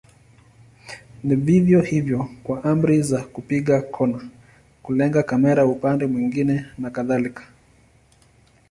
Ni 1.23 1.35
vivyo 1.35 1.81
hivyo 1.81 2.29
kwa 2.43 2.63
amri 2.63 3.01
za 3.01 3.21
kupiga 3.21 3.81
kona, 3.81 4.29
kulenga 4.83 5.23
kamera 5.23 5.65
upande 5.65 6.05
mwingine 6.05 6.65
na 6.77 6.89
kadhalika. 6.89 7.43